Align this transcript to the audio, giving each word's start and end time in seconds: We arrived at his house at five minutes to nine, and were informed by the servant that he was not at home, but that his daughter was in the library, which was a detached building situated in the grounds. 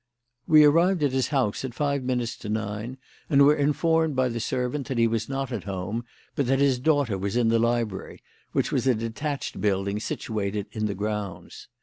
We 0.47 0.63
arrived 0.63 1.03
at 1.03 1.11
his 1.11 1.27
house 1.27 1.63
at 1.63 1.75
five 1.75 2.01
minutes 2.01 2.35
to 2.37 2.49
nine, 2.49 2.97
and 3.29 3.43
were 3.43 3.53
informed 3.55 4.15
by 4.15 4.29
the 4.29 4.39
servant 4.39 4.87
that 4.87 4.97
he 4.97 5.05
was 5.05 5.29
not 5.29 5.51
at 5.51 5.65
home, 5.65 6.05
but 6.35 6.47
that 6.47 6.57
his 6.57 6.79
daughter 6.79 7.19
was 7.19 7.35
in 7.37 7.49
the 7.49 7.59
library, 7.59 8.23
which 8.51 8.71
was 8.71 8.87
a 8.87 8.95
detached 8.95 9.61
building 9.61 9.99
situated 9.99 10.65
in 10.71 10.87
the 10.87 10.95
grounds. 10.95 11.67